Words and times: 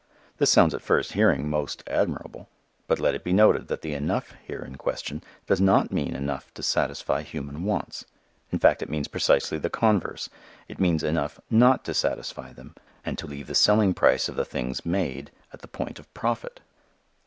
This 0.39 0.49
sounds 0.49 0.73
at 0.73 0.81
first 0.81 1.13
hearing 1.13 1.47
most 1.47 1.83
admirable. 1.85 2.49
But 2.87 2.99
let 2.99 3.13
it 3.13 3.23
be 3.23 3.33
noted 3.33 3.67
that 3.67 3.83
the 3.83 3.93
"enough" 3.93 4.33
here 4.43 4.63
in 4.63 4.75
question 4.77 5.21
does 5.45 5.61
not 5.61 5.91
mean 5.91 6.15
enough 6.15 6.51
to 6.55 6.63
satisfy 6.63 7.21
human 7.21 7.65
wants. 7.65 8.05
In 8.49 8.57
fact 8.57 8.81
it 8.81 8.89
means 8.89 9.07
precisely 9.07 9.59
the 9.59 9.69
converse. 9.69 10.27
It 10.67 10.79
means 10.79 11.03
enough 11.03 11.39
not 11.51 11.85
to 11.85 11.93
satisfy 11.93 12.51
them, 12.51 12.73
and 13.05 13.15
to 13.19 13.27
leave 13.27 13.45
the 13.45 13.53
selling 13.53 13.93
price 13.93 14.27
of 14.27 14.35
the 14.35 14.43
things 14.43 14.83
made 14.87 15.29
at 15.53 15.59
the 15.61 15.67
point 15.67 15.99
of 15.99 16.11
profit. 16.15 16.61